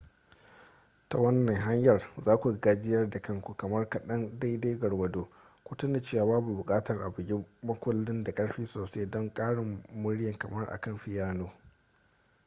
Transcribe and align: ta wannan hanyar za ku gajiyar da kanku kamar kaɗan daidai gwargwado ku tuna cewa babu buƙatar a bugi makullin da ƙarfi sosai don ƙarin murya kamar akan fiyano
ta 1.09 1.17
wannan 1.17 1.55
hanyar 1.55 2.07
za 2.17 2.37
ku 2.37 2.53
gajiyar 2.59 3.09
da 3.09 3.21
kanku 3.21 3.57
kamar 3.57 3.89
kaɗan 3.89 4.39
daidai 4.39 4.77
gwargwado 4.77 5.29
ku 5.63 5.75
tuna 5.77 5.99
cewa 5.99 6.25
babu 6.25 6.57
buƙatar 6.57 7.01
a 7.03 7.09
bugi 7.09 7.45
makullin 7.63 8.23
da 8.23 8.33
ƙarfi 8.33 8.65
sosai 8.65 9.05
don 9.09 9.33
ƙarin 9.33 9.83
murya 9.93 10.37
kamar 10.37 10.67
akan 10.73 10.97
fiyano 10.97 11.51